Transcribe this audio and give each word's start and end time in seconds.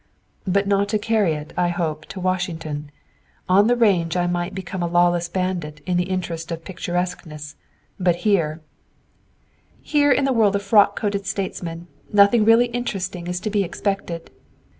"But 0.47 0.67
not 0.67 0.89
to 0.89 0.97
carry 0.97 1.33
it, 1.33 1.53
I 1.55 1.67
hope, 1.67 2.07
to 2.07 2.19
Washington. 2.19 2.89
On 3.47 3.67
the 3.67 3.75
range 3.75 4.17
I 4.17 4.25
might 4.25 4.55
become 4.55 4.81
a 4.81 4.87
lawless 4.87 5.29
bandit 5.29 5.79
in 5.85 5.95
the 5.95 6.05
interest 6.09 6.51
of 6.51 6.65
picturesqueness; 6.65 7.55
but 7.99 8.15
here" 8.25 8.61
"Here 9.83 10.11
in 10.11 10.25
the 10.25 10.33
world 10.33 10.55
of 10.55 10.63
frock 10.63 10.99
coated 10.99 11.27
statesmen 11.27 11.85
nothing 12.11 12.45
really 12.45 12.65
interesting 12.65 13.27
is 13.27 13.39
to 13.41 13.51
be 13.51 13.63
expected." 13.63 14.31